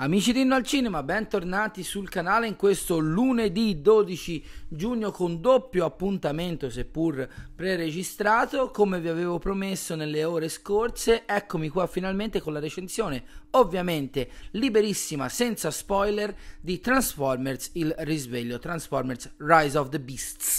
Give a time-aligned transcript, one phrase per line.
[0.00, 5.84] Amici di Inno al Cinema, bentornati sul canale in questo lunedì 12 giugno con doppio
[5.84, 8.70] appuntamento seppur preregistrato.
[8.70, 15.28] Come vi avevo promesso nelle ore scorse, eccomi qua finalmente con la recensione, ovviamente liberissima,
[15.28, 20.57] senza spoiler, di Transformers Il risveglio, Transformers Rise of the Beasts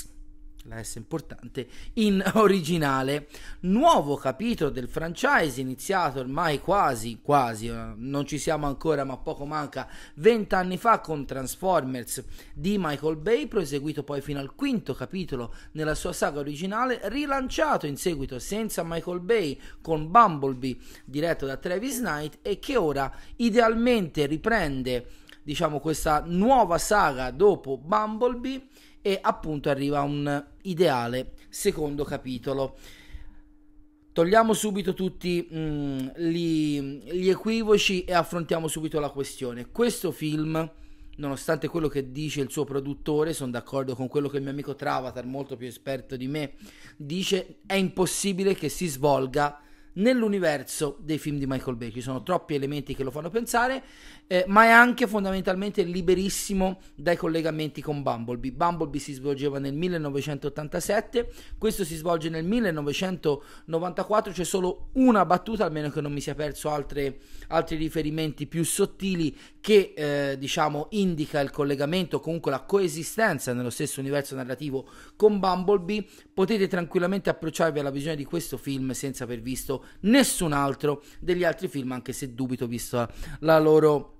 [0.70, 3.28] la S importante, in originale.
[3.62, 9.46] Nuovo capitolo del franchise iniziato ormai quasi, quasi, eh, non ci siamo ancora ma poco
[9.46, 12.24] manca, vent'anni fa con Transformers
[12.54, 17.98] di Michael Bay, proseguito poi fino al quinto capitolo nella sua saga originale, rilanciato in
[17.98, 25.08] seguito senza Michael Bay con Bumblebee diretto da Travis Knight e che ora idealmente riprende
[25.42, 28.68] diciamo questa nuova saga dopo Bumblebee
[29.02, 32.78] e appunto arriva un ideale secondo capitolo.
[34.12, 39.70] Togliamo subito tutti mm, gli, gli equivoci e affrontiamo subito la questione.
[39.72, 40.72] Questo film
[41.20, 44.76] nonostante quello che dice il suo produttore, sono d'accordo con quello che il mio amico
[44.76, 46.54] Travatar, molto più esperto di me,
[46.98, 49.62] dice è impossibile che si svolga
[49.94, 51.92] nell'universo dei film di Michael Bay.
[51.92, 53.84] Ci sono troppi elementi che lo fanno pensare,
[54.28, 58.52] eh, ma è anche fondamentalmente liberissimo dai collegamenti con Bumblebee.
[58.52, 65.90] Bumblebee si svolgeva nel 1987, questo si svolge nel 1994, c'è solo una battuta, almeno
[65.90, 67.18] che non mi sia perso altre,
[67.48, 74.00] altri riferimenti più sottili, che eh, diciamo indica il collegamento, comunque la coesistenza nello stesso
[74.00, 76.06] universo narrativo con Bumblebee.
[76.34, 81.68] Potete tranquillamente approcciarvi alla visione di questo film senza aver visto nessun altro degli altri
[81.68, 83.08] film, anche se dubito visto
[83.40, 84.19] la loro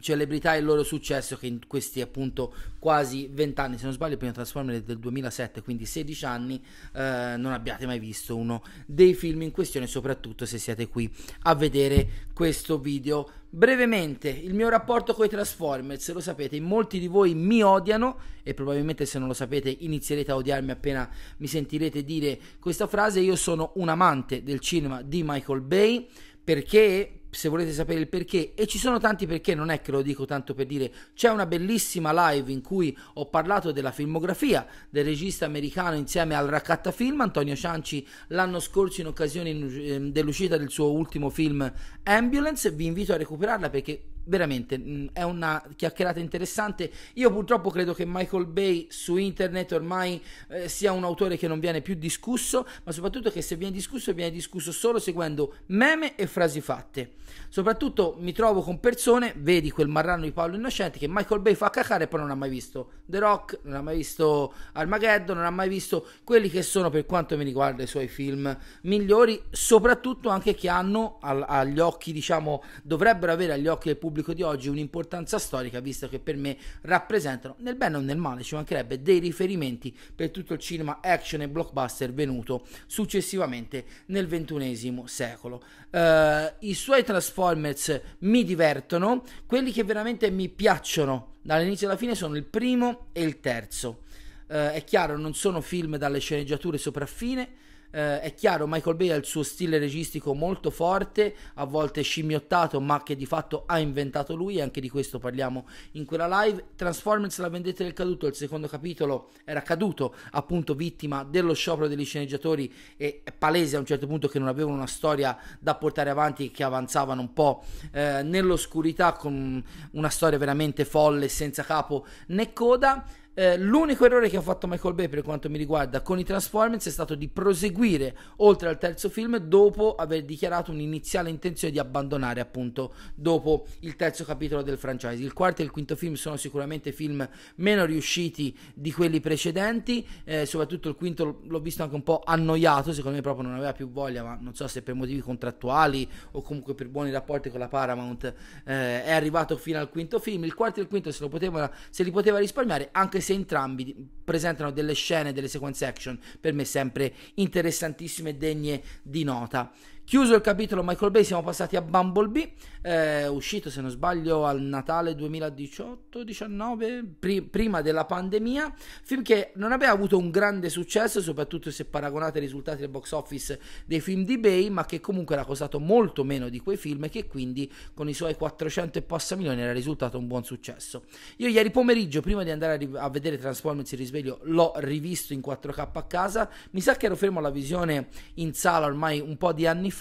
[0.00, 4.12] celebrità e il loro successo che in questi appunto quasi 20 anni se non sbaglio
[4.12, 9.14] il primo Transformers del 2007 quindi 16 anni eh, non abbiate mai visto uno dei
[9.14, 11.10] film in questione soprattutto se siete qui
[11.42, 13.30] a vedere questo video.
[13.48, 18.52] Brevemente il mio rapporto con i Transformers lo sapete molti di voi mi odiano e
[18.52, 23.20] probabilmente se non lo sapete inizierete a odiarmi appena mi sentirete dire questa frase.
[23.20, 26.08] Io sono un amante del cinema di Michael Bay
[26.42, 30.02] perché se volete sapere il perché, e ci sono tanti perché, non è che lo
[30.02, 35.04] dico tanto per dire, c'è una bellissima live in cui ho parlato della filmografia del
[35.04, 40.70] regista americano insieme al Raccatta Film, Antonio Cianci, l'anno scorso in occasione ehm, dell'uscita del
[40.70, 41.70] suo ultimo film
[42.04, 46.90] Ambulance, vi invito a recuperarla perché veramente mm, è una chiacchierata interessante.
[47.14, 51.60] Io purtroppo credo che Michael Bay su internet ormai eh, sia un autore che non
[51.60, 56.26] viene più discusso, ma soprattutto che se viene discusso viene discusso solo seguendo meme e
[56.26, 57.12] frasi fatte.
[57.48, 61.70] Soprattutto mi trovo con persone, vedi quel marrano di Paolo Innocenti che Michael Bay fa
[61.70, 65.46] cacare e poi non ha mai visto The Rock, non ha mai visto Armageddon, non
[65.46, 70.28] ha mai visto quelli che sono per quanto mi riguarda i suoi film migliori, soprattutto
[70.28, 74.68] anche che hanno agli occhi, diciamo, dovrebbero avere agli occhi del pubblico pubblico di oggi
[74.68, 79.18] un'importanza storica, visto che per me rappresentano, nel bene o nel male, ci mancherebbe dei
[79.18, 85.64] riferimenti per tutto il cinema action e blockbuster venuto successivamente nel XXI secolo.
[85.90, 92.36] Uh, I suoi Transformers mi divertono, quelli che veramente mi piacciono dall'inizio alla fine sono
[92.36, 94.02] il primo e il terzo.
[94.46, 97.62] Uh, è chiaro, non sono film dalle sceneggiature sopraffine,
[97.94, 102.80] eh, è chiaro, Michael Bay ha il suo stile registico molto forte, a volte scimmiottato,
[102.80, 106.70] ma che di fatto ha inventato lui, anche di questo parliamo in quella live.
[106.74, 112.04] Transformers La vendetta del caduto, il secondo capitolo, era caduto appunto vittima dello sciopero degli
[112.04, 116.10] sceneggiatori e è palese a un certo punto che non avevano una storia da portare
[116.10, 117.62] avanti, che avanzavano un po'
[117.92, 119.62] eh, nell'oscurità con
[119.92, 123.06] una storia veramente folle, senza capo né coda.
[123.36, 126.86] Eh, l'unico errore che ha fatto Michael Bay per quanto mi riguarda con i Transformers
[126.86, 132.40] è stato di proseguire oltre al terzo film dopo aver dichiarato un'iniziale intenzione di abbandonare
[132.40, 135.20] appunto dopo il terzo capitolo del franchise.
[135.20, 140.46] Il quarto e il quinto film sono sicuramente film meno riusciti di quelli precedenti, eh,
[140.46, 143.90] soprattutto il quinto l'ho visto anche un po' annoiato, secondo me proprio non aveva più
[143.90, 147.68] voglia, ma non so se per motivi contrattuali o comunque per buoni rapporti con la
[147.68, 148.32] Paramount
[148.64, 150.44] eh, è arrivato fino al quinto film.
[150.44, 153.94] Il quarto e il quinto se, poteva, se li poteva risparmiare anche se entrambi
[154.24, 159.72] presentano delle scene, delle sequence action per me sempre interessantissime e degne di nota.
[160.06, 162.52] Chiuso il capitolo Michael Bay, siamo passati a Bumblebee,
[162.82, 169.72] eh, uscito se non sbaglio al Natale 2018-19, pri- prima della pandemia, film che non
[169.72, 174.26] aveva avuto un grande successo, soprattutto se paragonate ai risultati del box office dei film
[174.26, 177.72] di Bay, ma che comunque era costato molto meno di quei film e che quindi
[177.94, 181.06] con i suoi 400 e passa milioni era risultato un buon successo.
[181.38, 185.32] Io ieri pomeriggio, prima di andare a, ri- a vedere Transformers il risveglio, l'ho rivisto
[185.32, 189.38] in 4K a casa, mi sa che ero fermo alla visione in sala ormai un
[189.38, 189.92] po' di anni fa.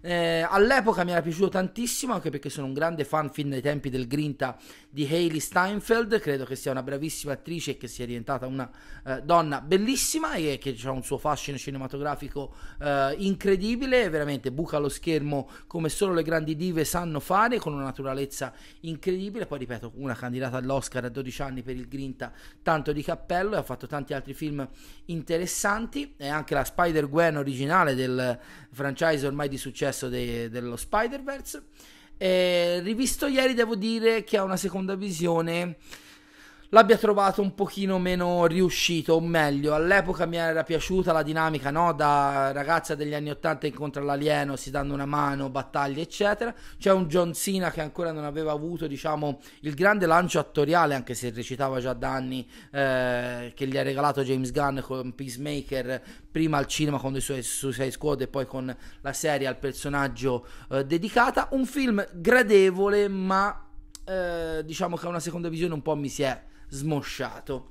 [0.00, 3.90] Eh, all'epoca mi era piaciuto tantissimo, anche perché sono un grande fan fin dai tempi
[3.90, 4.56] del Grinta
[4.88, 6.18] di Hayley Steinfeld.
[6.20, 8.70] Credo che sia una bravissima attrice e che sia diventata una
[9.06, 14.08] eh, donna bellissima e che ha un suo fascino cinematografico eh, incredibile.
[14.08, 19.46] Veramente buca lo schermo come solo le grandi dive sanno fare, con una naturalezza incredibile.
[19.46, 22.32] Poi ripeto, una candidata all'Oscar a 12 anni per il Grinta,
[22.62, 24.66] tanto di cappello, e ha fatto tanti altri film
[25.06, 26.14] interessanti.
[26.16, 28.38] E anche la Spider-Gwen originale del
[28.70, 31.62] franchise ormai di successo de- dello Spider-Verse.
[32.16, 35.76] E rivisto ieri, devo dire che ha una seconda visione
[36.74, 41.92] l'abbia trovato un pochino meno riuscito, o meglio, all'epoca mi era piaciuta la dinamica, no?
[41.92, 46.52] Da ragazza degli anni 80 incontra l'alieno, si danno una mano, battaglie, eccetera.
[46.76, 51.14] C'è un John Cena che ancora non aveva avuto, diciamo, il grande lancio attoriale, anche
[51.14, 56.58] se recitava già da anni, eh, che gli ha regalato James Gunn con Peacemaker, prima
[56.58, 60.84] al cinema con i suoi Suicide Squad e poi con la serie al personaggio eh,
[60.84, 61.46] dedicata.
[61.52, 63.64] Un film gradevole, ma
[64.04, 67.68] eh, diciamo che a una seconda visione un po' mi si è smosciato.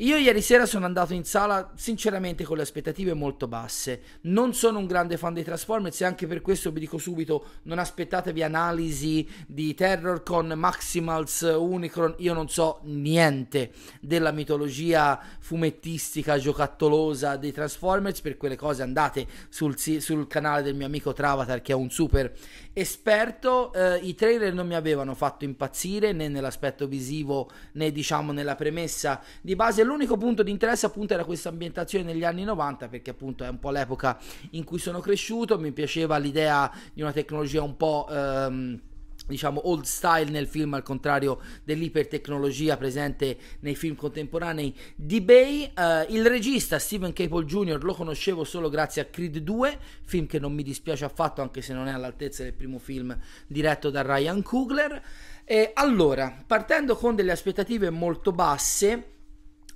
[0.00, 4.00] Io ieri sera sono andato in sala sinceramente con le aspettative molto basse.
[4.22, 7.80] Non sono un grande fan dei Transformers e anche per questo vi dico subito non
[7.80, 12.14] aspettatevi analisi di Terrorcon, Maximals, Unicron.
[12.18, 18.20] Io non so niente della mitologia fumettistica giocattolosa dei Transformers.
[18.20, 22.32] Per quelle cose andate sul, sul canale del mio amico Travatar che è un super
[22.72, 23.72] esperto.
[23.72, 29.20] Eh, I trailer non mi avevano fatto impazzire né nell'aspetto visivo né diciamo nella premessa
[29.40, 33.44] di base l'unico punto di interesse appunto era questa ambientazione negli anni 90 perché appunto
[33.44, 34.18] è un po' l'epoca
[34.50, 38.06] in cui sono cresciuto, mi piaceva l'idea di una tecnologia un po'...
[38.10, 38.80] Ehm,
[39.26, 46.10] diciamo old style nel film al contrario dell'ipertecnologia presente nei film contemporanei di Bay uh,
[46.12, 47.82] il regista Steven Caple Jr.
[47.84, 51.74] lo conoscevo solo grazie a Creed 2 film che non mi dispiace affatto anche se
[51.74, 55.02] non è all'altezza del primo film diretto da Ryan Coogler
[55.44, 59.16] e allora partendo con delle aspettative molto basse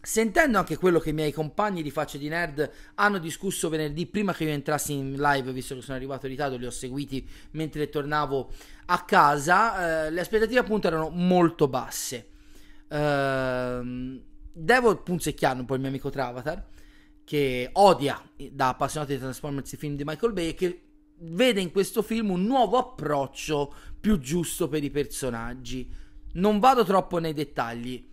[0.04, 4.34] Sentendo anche quello che i miei compagni di Facce di Nerd hanno discusso venerdì prima
[4.34, 7.88] che io entrassi in live, visto che sono arrivato in ritardo, li ho seguiti mentre
[7.88, 8.50] tornavo
[8.86, 12.30] a casa, eh, le aspettative appunto erano molto basse.
[12.88, 14.20] Eh,
[14.52, 16.66] devo punzecchiare un po' il mio amico Travatar,
[17.22, 18.20] che odia
[18.50, 20.82] da appassionato di Transformers i film di Michael Bay, che
[21.18, 25.88] vede in questo film un nuovo approccio più giusto per i personaggi.
[26.32, 28.10] Non vado troppo nei dettagli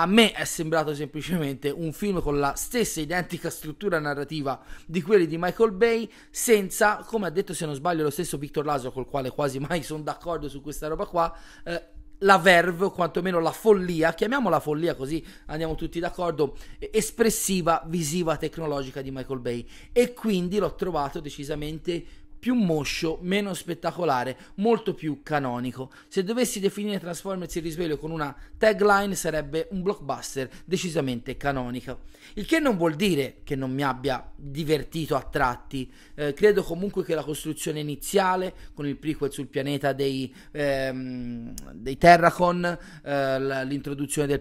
[0.00, 5.26] a me è sembrato semplicemente un film con la stessa identica struttura narrativa di quelli
[5.26, 9.06] di Michael Bay, senza, come ha detto se non sbaglio lo stesso Victor Laso, col
[9.06, 11.84] quale quasi mai sono d'accordo su questa roba qua, eh,
[12.20, 19.02] la verve o quantomeno la follia, chiamiamola follia così andiamo tutti d'accordo, espressiva, visiva, tecnologica
[19.02, 19.66] di Michael Bay.
[19.92, 22.04] E quindi l'ho trovato decisamente
[22.40, 25.92] più moscio, meno spettacolare, molto più canonico.
[26.08, 32.00] Se dovessi definire Transformers il risveglio con una tagline sarebbe un blockbuster decisamente canonico.
[32.34, 35.90] Il che non vuol dire che non mi abbia divertito a tratti.
[36.14, 41.98] Eh, credo comunque che la costruzione iniziale con il prequel sul pianeta dei, ehm, dei
[41.98, 44.40] Terracon, eh, l'introduzione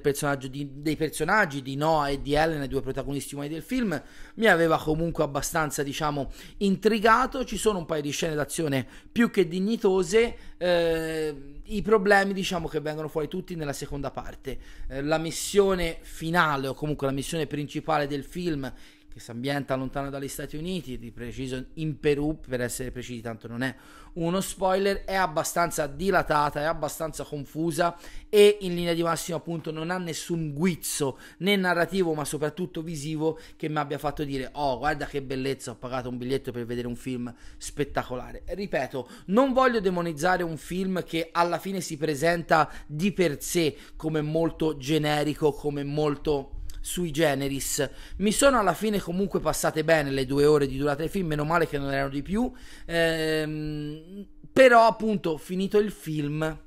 [0.49, 4.01] di, dei personaggi di Noah e di Ellen, i due protagonisti umani del film,
[4.35, 7.43] mi aveva comunque abbastanza, diciamo, intrigato.
[7.43, 10.35] Ci sono un paio di scene d'azione più che dignitose.
[10.57, 14.59] Eh, I problemi, diciamo, che vengono fuori tutti nella seconda parte.
[14.87, 18.71] Eh, la missione finale, o comunque la missione principale del film,
[19.11, 23.47] che si ambienta lontano dagli Stati Uniti, di preciso in Perù, per essere precisi, tanto
[23.47, 23.75] non è
[24.13, 27.97] uno spoiler, è abbastanza dilatata, è abbastanza confusa
[28.27, 33.39] e in linea di massima appunto non ha nessun guizzo né narrativo ma soprattutto visivo
[33.55, 36.87] che mi abbia fatto dire oh guarda che bellezza ho pagato un biglietto per vedere
[36.87, 38.43] un film spettacolare.
[38.45, 44.21] Ripeto, non voglio demonizzare un film che alla fine si presenta di per sé come
[44.21, 47.89] molto generico, come molto sui generis.
[48.17, 51.43] Mi sono alla fine comunque passate bene le due ore di durata del film, meno
[51.43, 52.51] male che non erano di più.
[52.85, 56.57] Ehm, però appunto finito il film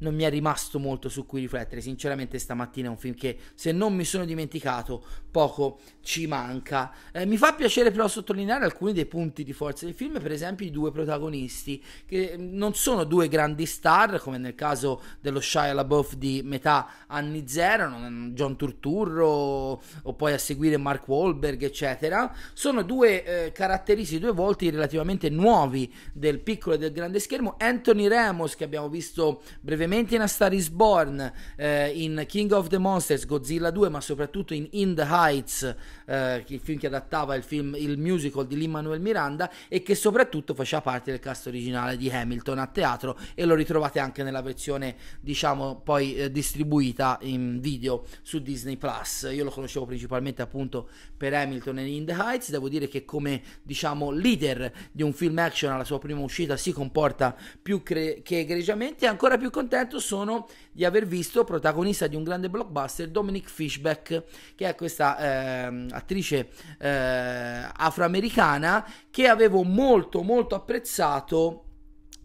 [0.00, 1.80] non mi è rimasto molto su cui riflettere.
[1.80, 6.92] Sinceramente, stamattina è un film che, se non mi sono dimenticato, poco ci manca.
[7.12, 10.66] Eh, mi fa piacere però sottolineare alcuni dei punti di forza del film, per esempio
[10.66, 16.14] i due protagonisti, che non sono due grandi star, come nel caso dello Shia LaBeouf
[16.14, 17.88] di metà anni zero,
[18.32, 22.34] John Turturro o poi a seguire Mark Wahlberg, eccetera.
[22.52, 27.56] Sono due eh, caratteristiche, due volti relativamente nuovi del piccolo e del grande schermo.
[27.58, 32.68] Anthony Ramos, che abbiamo visto brevemente in A Star is Born, eh, in King of
[32.68, 35.74] the Monsters, Godzilla 2, ma soprattutto in In the Heights,
[36.10, 40.54] eh, il film che adattava il, film, il musical di Lin-Manuel Miranda e che soprattutto
[40.54, 44.96] faceva parte del cast originale di Hamilton a teatro e lo ritrovate anche nella versione,
[45.20, 49.28] diciamo, poi eh, distribuita in video su Disney Plus.
[49.32, 52.50] Io lo conoscevo principalmente appunto per Hamilton e In the Heights.
[52.50, 56.72] Devo dire che come, diciamo, leader di un film action alla sua prima uscita si
[56.72, 59.06] comporta più cre- che egregiamente.
[59.06, 60.48] Ancora più contento sono
[60.80, 66.48] di aver visto protagonista di un grande blockbuster Dominic Fishback, che è questa eh, attrice
[66.78, 71.64] eh, afroamericana che avevo molto molto apprezzato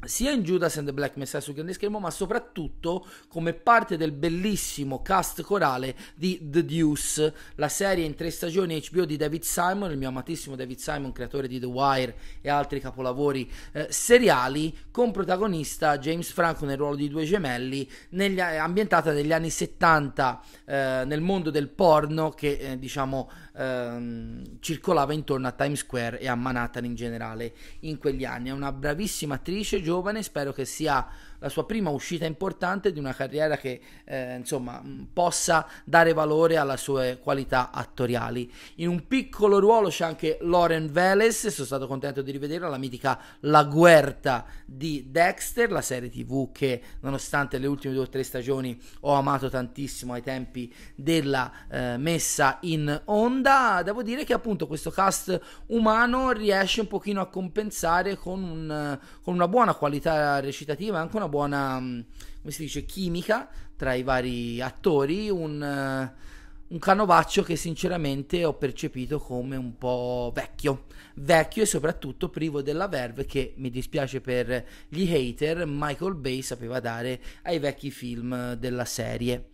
[0.07, 4.12] sia in Judas and the Black Messiah sul grande schermo, ma soprattutto come parte del
[4.12, 9.91] bellissimo cast corale di The Deuce, la serie in tre stagioni HBO di David Simon,
[9.91, 15.12] il mio amatissimo David Simon, creatore di The Wire e altri capolavori eh, seriali, con
[15.12, 21.21] protagonista James Franco nel ruolo di due gemelli, negli, ambientata negli anni 70 eh, nel
[21.21, 26.85] mondo del porno che eh, diciamo ehm, circolava intorno a Times Square e a Manhattan
[26.85, 28.50] in generale in quegli anni.
[28.50, 31.07] È una bravissima attrice giovane, spero che sia
[31.45, 34.81] la sua prima uscita importante di una carriera che eh, insomma
[35.13, 38.51] possa dare valore alle sue qualità attoriali.
[38.77, 43.19] In un piccolo ruolo c'è anche Lauren Veles, sono stato contento di rivederla, la mitica
[43.41, 48.81] La Guerta di Dexter, la serie tv che nonostante le ultime due o tre stagioni
[49.01, 53.83] ho amato tantissimo ai tempi della eh, messa in onda.
[53.83, 59.35] Devo dire che appunto questo cast umano riesce un pochino a compensare con, un, con
[59.35, 61.99] una buona qualità recitativa, anche una buona, mm,
[62.41, 68.53] come si dice, chimica tra i vari attori, un, uh, un canovaccio che sinceramente ho
[68.53, 74.65] percepito come un po' vecchio, vecchio e soprattutto privo della verve che mi dispiace per
[74.87, 79.49] gli hater, Michael Bay sapeva dare ai vecchi film della serie.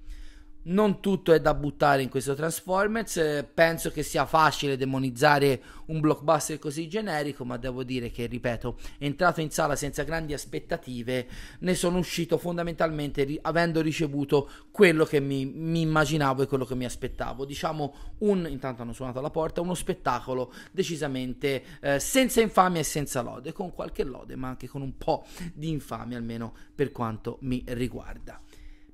[0.63, 5.99] Non tutto è da buttare in questo Transformers, eh, penso che sia facile demonizzare un
[5.99, 11.27] blockbuster così generico, ma devo dire che, ripeto, entrato in sala senza grandi aspettative,
[11.61, 16.75] ne sono uscito fondamentalmente ri- avendo ricevuto quello che mi, mi, immaginavo e quello che
[16.75, 17.43] mi aspettavo.
[17.43, 23.21] Diciamo un, intanto hanno suonato alla porta, uno spettacolo decisamente eh, senza infamia e senza
[23.21, 25.25] lode, con qualche lode, ma anche con un po'
[25.55, 28.39] di infamia almeno per quanto mi riguarda.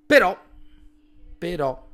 [0.05, 0.45] Però
[1.37, 1.85] però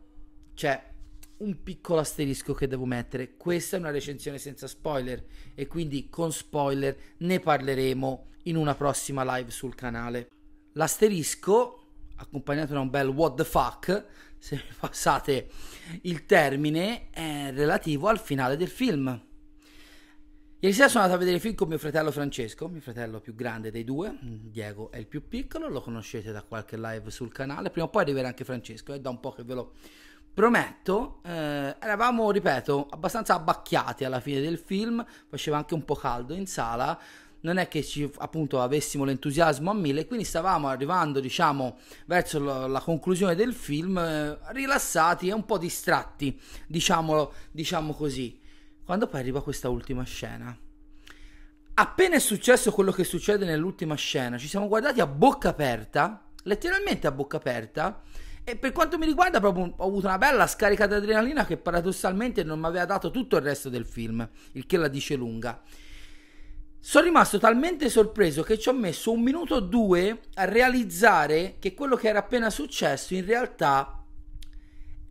[0.53, 0.91] c'è
[1.37, 3.35] un piccolo asterisco che devo mettere.
[3.35, 5.23] Questa è una recensione senza spoiler
[5.53, 10.29] e quindi con spoiler ne parleremo in una prossima live sul canale.
[10.73, 14.05] L'asterisco, accompagnato da un bel what the fuck,
[14.37, 15.49] se mi passate
[16.03, 19.31] il termine, è relativo al finale del film.
[20.63, 23.35] Ieri sera sono andato a vedere il film con mio fratello Francesco, mio fratello più
[23.35, 27.69] grande dei due, Diego è il più piccolo, lo conoscete da qualche live sul canale,
[27.69, 29.73] prima o poi arriverà anche Francesco, è da un po' che ve lo
[30.33, 31.19] prometto.
[31.25, 36.47] Eh, eravamo, ripeto, abbastanza abbacchiati alla fine del film, faceva anche un po' caldo in
[36.47, 36.97] sala,
[37.41, 42.67] non è che ci appunto avessimo l'entusiasmo a mille, quindi stavamo arrivando, diciamo, verso la,
[42.67, 48.39] la conclusione del film, eh, rilassati e un po' distratti, diciamolo, diciamo così.
[48.85, 50.55] Quando poi arriva questa ultima scena.
[51.75, 57.07] Appena è successo quello che succede nell'ultima scena, ci siamo guardati a bocca aperta, letteralmente
[57.07, 58.01] a bocca aperta,
[58.43, 62.43] e per quanto mi riguarda proprio ho avuto una bella scarica di adrenalina che paradossalmente
[62.43, 65.61] non mi aveva dato tutto il resto del film, il che la dice lunga.
[66.77, 71.73] Sono rimasto talmente sorpreso che ci ho messo un minuto o due a realizzare che
[71.73, 74.02] quello che era appena successo in realtà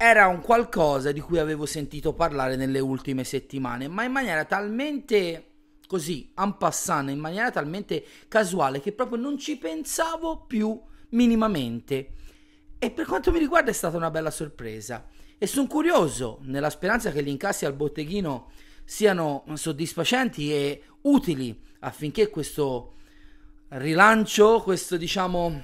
[0.04, 5.50] era un qualcosa di cui avevo sentito parlare nelle ultime settimane, ma in maniera talmente
[5.87, 10.76] così, en passant, in maniera talmente casuale che proprio non ci pensavo più
[11.11, 12.14] minimamente.
[12.80, 15.06] E per quanto mi riguarda è stata una bella sorpresa.
[15.38, 18.50] E sono curioso, nella speranza che gli incassi al botteghino
[18.85, 22.94] siano soddisfacenti e utili affinché questo
[23.68, 25.62] rilancio, questo diciamo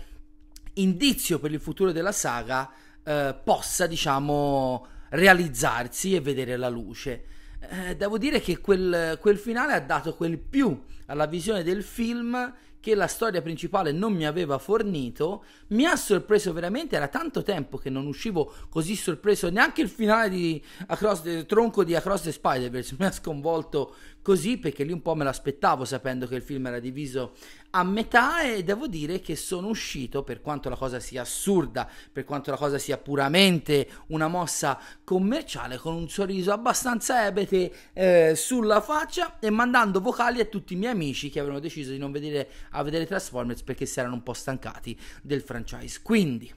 [0.74, 2.70] indizio per il futuro della saga
[3.04, 7.24] eh, possa, diciamo, realizzarsi e vedere la luce.
[7.60, 12.54] Eh, devo dire che quel, quel finale ha dato quel più alla visione del film
[12.80, 17.76] che la storia principale non mi aveva fornito, mi ha sorpreso veramente, era tanto tempo
[17.76, 22.96] che non uscivo così sorpreso, neanche il finale di Across tronco di Across the Spider-Verse
[22.98, 23.94] mi ha sconvolto
[24.28, 27.32] così perché lì un po' me l'aspettavo sapendo che il film era diviso
[27.70, 32.24] a metà e devo dire che sono uscito per quanto la cosa sia assurda, per
[32.24, 38.82] quanto la cosa sia puramente una mossa commerciale con un sorriso abbastanza ebete eh, sulla
[38.82, 42.50] faccia e mandando vocali a tutti i miei amici che avevano deciso di non vedere
[42.72, 46.00] a vedere Transformers perché si erano un po' stancati del franchise.
[46.02, 46.52] Quindi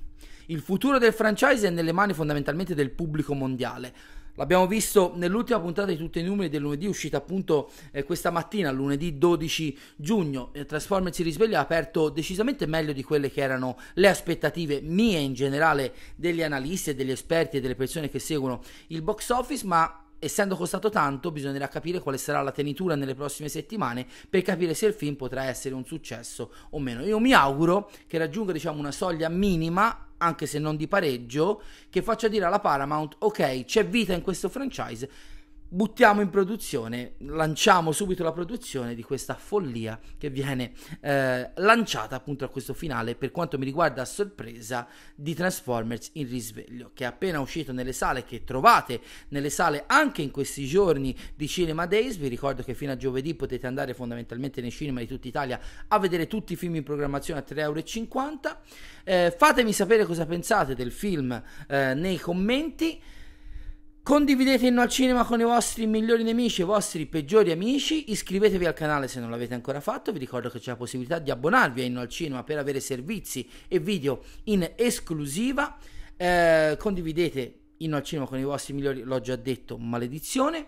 [0.47, 5.91] il futuro del franchise è nelle mani fondamentalmente del pubblico mondiale L'abbiamo visto nell'ultima puntata
[5.91, 10.49] di tutti i numeri del lunedì, uscita appunto eh, questa mattina, lunedì 12 giugno.
[10.53, 15.19] Eh, Transformers si risveglia ha aperto decisamente meglio di quelle che erano le aspettative mie
[15.19, 20.01] in generale degli analisti degli esperti e delle persone che seguono il box office, ma
[20.23, 24.85] essendo costato tanto, bisognerà capire quale sarà la tenitura nelle prossime settimane per capire se
[24.85, 27.03] il film potrà essere un successo o meno.
[27.03, 32.03] Io mi auguro che raggiunga diciamo una soglia minima anche se non di pareggio, che
[32.03, 35.09] faccia dire alla Paramount ok, c'è vita in questo franchise,
[35.73, 42.43] buttiamo in produzione, lanciamo subito la produzione di questa follia che viene eh, lanciata appunto
[42.43, 44.85] a questo finale, per quanto mi riguarda a sorpresa,
[45.15, 48.99] di Transformers in risveglio, che è appena uscito nelle sale, che trovate
[49.29, 52.17] nelle sale anche in questi giorni di Cinema Days.
[52.17, 55.99] Vi ricordo che fino a giovedì potete andare fondamentalmente nei cinema di tutta Italia a
[55.99, 57.79] vedere tutti i film in programmazione a 3,50 euro.
[59.05, 63.01] Eh, fatemi sapere cosa pensate del film eh, nei commenti.
[64.03, 68.09] Condividete Inno al Cinema con i vostri migliori nemici e i vostri peggiori amici.
[68.09, 70.11] Iscrivetevi al canale se non l'avete ancora fatto.
[70.11, 73.47] Vi ricordo che c'è la possibilità di abbonarvi a Inno al Cinema per avere servizi
[73.67, 75.77] e video in esclusiva.
[76.17, 80.65] Eh, condividete Inno al Cinema con i vostri migliori, l'ho già detto, maledizione.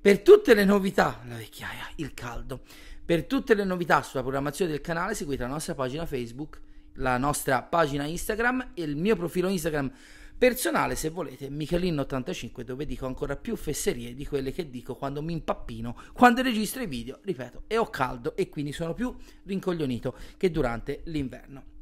[0.00, 2.60] Per tutte le novità, la vecchiaia, il caldo.
[3.04, 6.60] Per tutte le novità sulla programmazione del canale seguite la nostra pagina Facebook,
[6.94, 9.90] la nostra pagina Instagram e il mio profilo Instagram
[10.38, 15.32] personale se volete Michelin85 dove dico ancora più fesserie di quelle che dico quando mi
[15.32, 19.14] impappino quando registro i video ripeto e ho caldo e quindi sono più
[19.44, 21.75] rincoglionito che durante l'inverno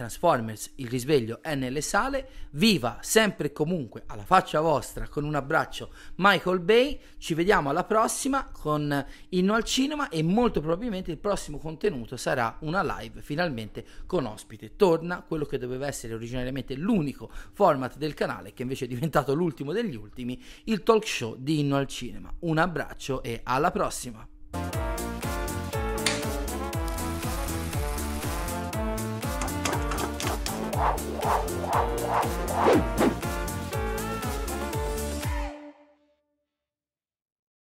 [0.00, 5.34] Transformers, il risveglio è nelle sale, viva sempre e comunque alla faccia vostra con un
[5.34, 11.18] abbraccio Michael Bay, ci vediamo alla prossima con Inno al Cinema e molto probabilmente il
[11.18, 17.30] prossimo contenuto sarà una live finalmente con ospite, torna quello che doveva essere originariamente l'unico
[17.52, 21.76] format del canale che invece è diventato l'ultimo degli ultimi, il talk show di Inno
[21.76, 24.26] al Cinema, un abbraccio e alla prossima!